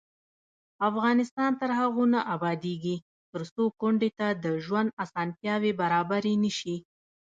افغانستان 0.89 1.51
تر 1.61 1.69
هغو 1.79 2.03
نه 2.13 2.19
ابادیږي، 2.35 2.95
ترڅو 3.31 3.63
کونډې 3.79 4.09
ته 4.19 4.27
د 4.43 4.45
ژوند 4.65 4.89
اسانتیاوې 5.03 5.71
برابرې 5.81 6.33
نشي. 6.43 6.75